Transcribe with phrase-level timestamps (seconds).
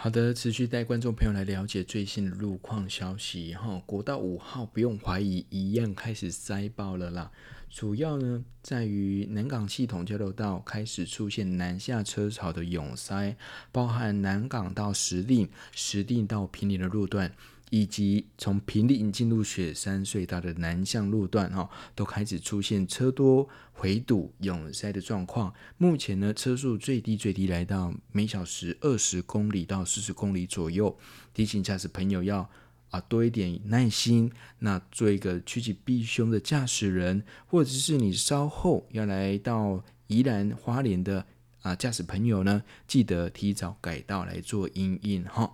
[0.00, 3.82] 好的，持续带观众朋友来了解最新的路况消息哈。
[3.84, 7.28] 国道五号不用怀疑，一样开始塞爆了啦。
[7.68, 13.34] 主要呢在于南港系统交流道开始出现南下车潮的拥塞，
[13.72, 17.32] 包含南港到石碇、石碇到平林的路段。
[17.70, 25.52] 以及从平林进入雪山隧道的南向路段，哈，都开始出现车多、回堵、拥塞的状况。
[25.76, 30.96] 目前呢，车速最低最低来到每小时二十公里到四十公里左右。
[31.34, 32.48] 提醒驾驶朋友要
[32.90, 34.30] 啊多一点耐心。
[34.58, 41.24] 那做一个趋吉避凶的驾驶人，或者是你稍后要来到宜兰花莲的
[41.62, 45.52] 啊驾驶朋友呢，记得提早改道来做阴应哈。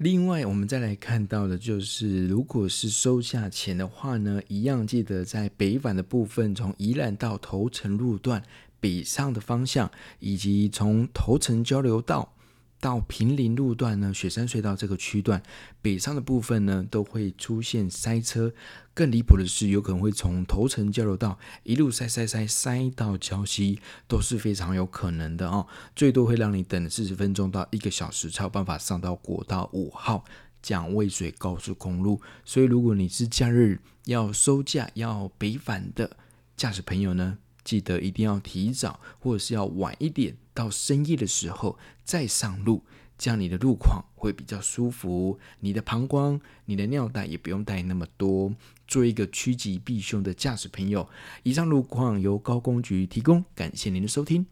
[0.00, 8.42] 另外，我们再来看到的就是，如果是收下钱的话呢，一样记得在北返的部分，从宜兰到头城路段
[8.80, 12.32] 北上的方向，以及从头城交流道。
[12.80, 15.42] 到平林路段呢，雪山隧道这个区段
[15.82, 18.52] 北上的部分呢，都会出现塞车。
[18.94, 23.78] 更离谱的是，有可能会从头城交流道一路塞塞塞塞到礁溪，
[24.08, 25.66] 都是非常有可能的哦。
[25.94, 30.24] 最多会让你等四十分钟到一个小时才有办法上到国道五号
[30.62, 32.20] 蒋渭水高速公路。
[32.44, 36.16] 所以，如果你是假日要收假要北返的
[36.56, 37.38] 驾驶朋友呢，
[37.70, 42.82] 记得一定要提早，或者是要晚一点，到深夜的时候再上路，
[43.16, 45.38] 这样你的路况会比较舒服。
[45.60, 48.52] 你的膀胱、你的尿袋也不用带那么多，
[48.88, 51.08] 做一个趋吉避凶的驾驶朋友。
[51.44, 54.44] 以上路况由高工局提供，感谢您的收听。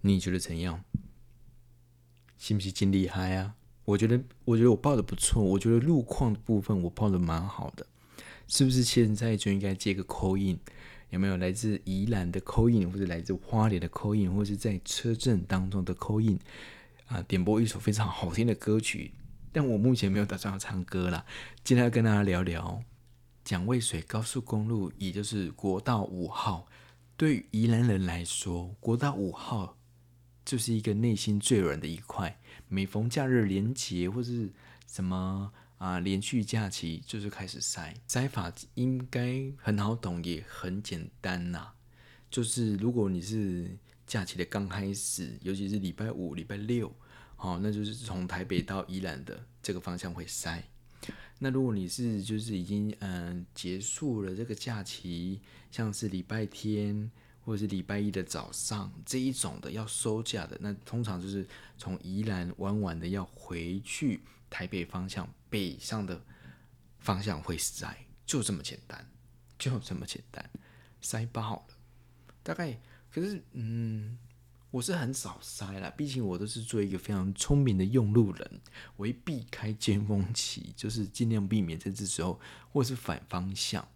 [0.00, 0.82] 你觉得怎样？
[2.38, 3.54] 是不是真厉害啊？
[3.84, 5.42] 我觉得，我觉得我报的不错。
[5.42, 7.86] 我觉得路况部分我报的蛮好的。
[8.52, 10.58] 是不是现在就应该接个 call in？
[11.08, 16.38] 有没有来自宜兰的 call in，或者来自花莲的 call in，或是在车阵当中的 call in？
[17.06, 19.12] 啊，点播一首非常好听的歌曲。
[19.52, 21.24] 但我目前没有打算要唱歌啦。
[21.64, 22.82] 今天要跟大家聊聊
[23.42, 26.68] 蒋渭水高速公路，也就是国道五号。
[27.16, 29.78] 对于宜兰人来说，国道五号
[30.44, 32.38] 就是一个内心最软的一块。
[32.68, 34.52] 每逢假日连结或是
[34.86, 35.50] 什么。
[35.82, 41.74] 啊，连续假期就是开始塞，塞法应该很好懂，也很简单呐、啊。
[42.30, 43.76] 就是如果你是
[44.06, 46.94] 假期的刚开始，尤其是礼拜五、礼拜六，
[47.34, 50.62] 好、哦，那就是从台北到宜兰的这个方向会塞。
[51.40, 55.40] 那如果你是就是已经嗯结束了这个假期，
[55.72, 57.10] 像是礼拜天
[57.44, 64.20] 或者是礼拜一的早上这一种的要收假的，那通常就是从宜兰玩完的要回去。
[64.54, 66.22] 台北方向北上的
[66.98, 69.10] 方向会塞，就这么简单，
[69.58, 70.50] 就这么简单，
[71.00, 71.74] 塞爆了。
[72.42, 72.78] 大概
[73.10, 74.18] 可是，嗯，
[74.70, 78.60] 我是很少塞啦，毕竟我都是做一个非常聪明的用路人，
[78.96, 82.38] 我会避开尖峰期，就是尽量避免在这时候，
[82.70, 83.88] 或是反方向，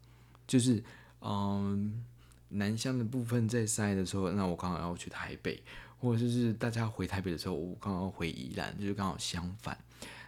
[0.46, 0.82] 就是
[1.20, 2.02] 嗯，
[2.48, 5.62] 南向的部分在塞的时候，那我刚好要去台北，
[5.98, 9.76] 或者是大家回台北的时候，我刚好回宜兰，就是刚好相反。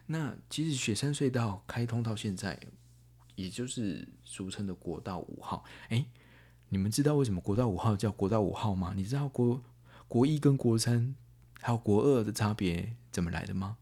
[0.06, 2.58] 那其实雪山隧道开通到现在，
[3.34, 5.64] 也就是俗称的国道五号。
[5.90, 6.06] 哎，
[6.70, 8.94] 你们知道为什么国道五号叫国道五号吗？
[8.96, 9.62] 你知道国
[10.08, 11.14] 国一跟国三
[11.60, 13.76] 还有国二的差别怎么来的吗？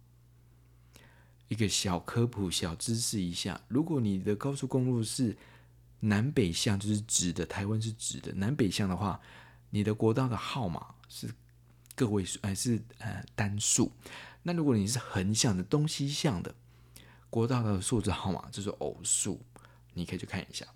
[1.49, 5.37] 一个小科普、小知识一下：如果你的高速公路是
[6.01, 9.21] 南北向，就是直的，台湾是直的，南北向的话，
[9.71, 11.29] 你的国道的号码是
[11.95, 13.91] 个位数，还是呃单数？
[14.43, 16.55] 那如果你是横向的东西向的
[17.29, 19.41] 国道的数字号码就是偶数，
[19.95, 20.67] 你可以去看一下。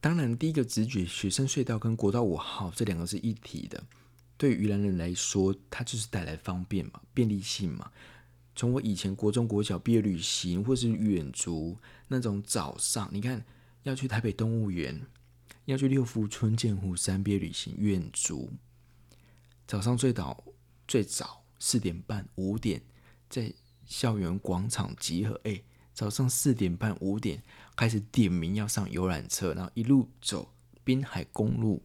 [0.00, 3.82] 当然，第一个直觉，雪山隧道跟国道五号这两个是一体的。
[4.36, 7.90] 对于宜兰人来说，它就是带来方便嘛，便利性嘛。
[8.56, 13.44] 从我以前国中国小毕业旅行，或是远足那种早上，你看
[13.84, 15.06] 要去台北动物园，
[15.66, 18.50] 要去六福村、剑湖山毕业旅行远足，
[19.66, 20.42] 早上最早
[20.88, 22.82] 最早四点半五点。
[23.28, 23.52] 在
[23.84, 25.60] 校园广场集合，哎，
[25.92, 27.42] 早上四点半五点
[27.76, 30.50] 开始点名要上游览车，然后一路走
[30.82, 31.82] 滨海公路，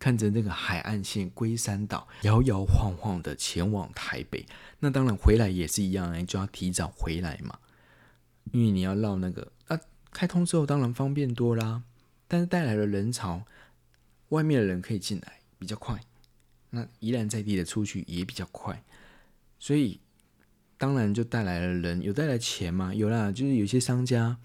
[0.00, 4.44] 看着那个海岸线龟山岛摇摇晃晃的前往台北。
[4.80, 7.58] 那当然回来也是一样，哎，就要提早回来嘛，
[8.50, 9.78] 因为你要绕那个啊。
[10.14, 11.82] 开通之后当然方便多啦，
[12.26, 13.44] 但是带来了人潮，
[14.30, 16.00] 外面的人可以进来比较快，
[16.70, 18.82] 那宜兰在地的出去也比较快，
[19.58, 20.00] 所以。
[20.76, 22.92] 当然就带来了人，有带来钱吗？
[22.92, 24.36] 有啦，就是有些商家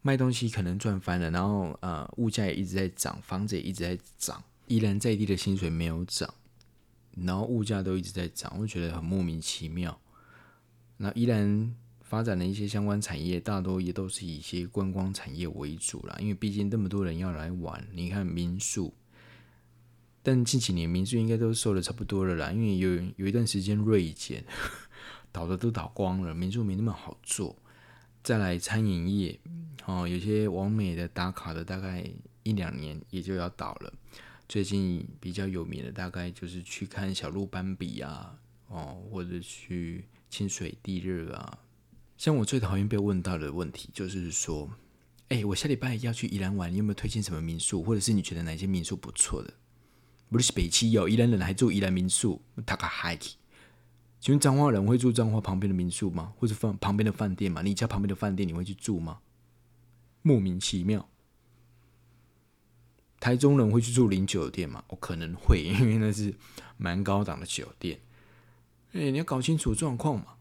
[0.00, 6.32] 卖东西可能赚翻了，然后呃物价也一直在涨，房子也一直在涨，宜兰在地的薪水没有涨，
[7.14, 10.00] 然后物价都一直在涨，我觉得很莫名其妙。
[10.96, 11.72] 那宜兰
[12.14, 17.84] 发展的一些相关产业，大多也都是以一些观光产业为主啦，因为毕竟那么多人要来玩。
[17.92, 18.94] 你看民宿，
[20.22, 24.44] 但近几年民宿应该都收的差不多了啦，因为有有一段时间锐减，
[25.32, 27.56] 倒的都倒光了，民宿没那么好做。
[28.22, 29.40] 再来餐饮业，
[29.84, 32.08] 哦，有些完美的打卡的，大概
[32.44, 33.92] 一两年也就要倒了。
[34.48, 38.38] 最近比较有名的，大概就是去看小鹿斑比啊，
[38.68, 40.04] 哦，或者去。
[40.30, 41.58] 清水地热啊，
[42.16, 44.70] 像我最讨厌被问到的问题就是说，
[45.28, 49.52] 哎、我下礼拜要去宜兰玩，你有没有推荐什么民宿，或者是你觉得哪些民宿不错的？
[50.30, 53.16] 不是北七有宜兰人还住宜兰民宿，他个嗨！
[54.20, 56.32] 请问彰化人会住彰化旁边的民宿吗？
[56.38, 57.62] 或者放旁边的饭店吗？
[57.62, 59.20] 你家旁边的饭店你会去住吗？
[60.22, 61.08] 莫名其妙。
[63.20, 64.82] 台中人会去住林酒店吗？
[64.88, 66.34] 我可能会，因为那是
[66.76, 68.00] 蛮高档的酒店。
[68.92, 70.36] 哎、你要搞清楚状况嘛。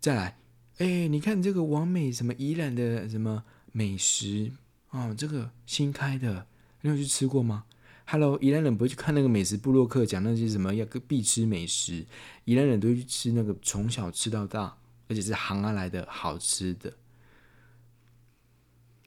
[0.00, 0.38] 再来，
[0.78, 3.42] 哎、你看这个王美什么宜兰的什么
[3.72, 4.52] 美食
[4.90, 6.46] 哦，这个新开的，
[6.82, 7.64] 你有去吃过吗
[8.04, 12.04] ？Hello，宜兰人不会去看那个美食部落客讲那些什么要必吃美食，
[12.44, 14.76] 宜兰人都会去吃那个从小吃到大，
[15.08, 16.92] 而且是行啊来的好吃的。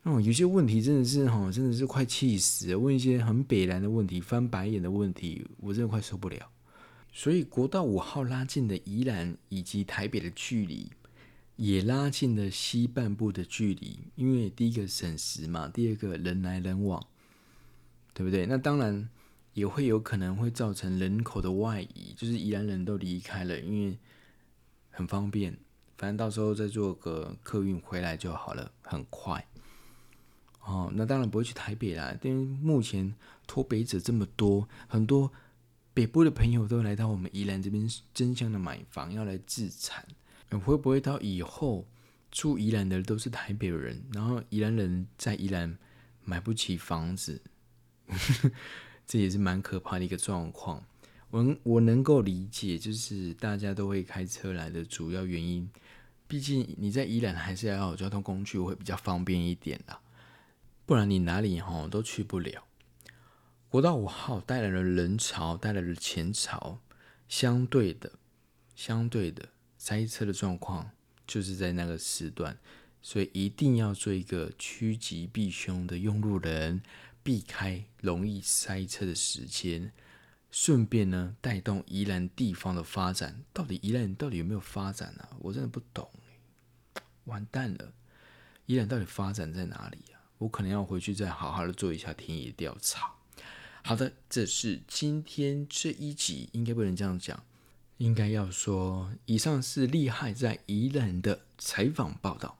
[0.04, 2.75] 哦，有些问题真的是哈，真的是快气死。
[2.75, 6.50] 问一些很北烂的问题，翻白眼的问题，我真的快受不了。
[7.13, 10.89] 所以国道五号拉近的宜兰以及台北的距离，
[11.59, 14.00] 也拉近了西半部的距离。
[14.15, 17.06] 因为第一个省时嘛，第二个人来人往，
[18.13, 18.45] 对不对？
[18.45, 19.09] 那当然
[19.53, 23.97] 也会有可能会造成人口的外移，就是宜兰人都离开了，因为
[24.89, 25.57] 很方便，
[25.97, 29.45] 反正到时候再坐个客运回来就好了，很快。
[30.62, 33.13] 哦，那当然不会去台北啦，因为目前
[33.45, 35.31] 脱北者这么多，很多。
[35.91, 40.07] 北部的朋友都来到我们宜兰这边争相的买房，要来自产。
[40.57, 41.86] 会不会到以后
[42.31, 45.78] 住宜兰的都是台北人，然后宜兰人在宜兰
[46.24, 47.42] 买不起房子？
[49.06, 50.86] 这也是蛮可怕的一个状况。
[51.31, 55.69] 我我能够理解，就是大家都会开车来的主要原因。
[56.28, 60.00] 毕竟你在宜兰还是要有交通工具会比较方便一点啦，
[60.86, 62.63] 不然你哪里吼都去不了。
[63.68, 66.80] 国道五号带来了人潮，带来了钱潮，
[67.28, 68.13] 相对的，
[68.75, 70.91] 相对的塞车的状况
[71.25, 72.55] 就是在那个时段，
[73.01, 76.83] 所以一定要做一个趋吉避凶的用路人，
[77.23, 79.91] 避开容易塞车的时间，
[80.51, 83.43] 顺便呢带动宜兰地方的发展。
[83.53, 85.29] 到底宜兰到底有没有发展、啊？
[85.39, 86.09] 我真的不懂，
[87.23, 87.93] 完蛋了，
[88.65, 90.19] 宜兰到底发展在哪里啊？
[90.39, 93.13] 我可能要回去再好好的做一下田野调查。
[93.81, 97.43] 好的，这是今天这一集，应该不能这样讲，
[98.00, 102.58] 应该要说，以上是厉害在宜兰的采访报道。